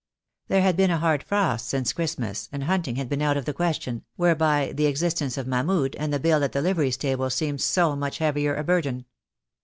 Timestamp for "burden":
8.63-9.05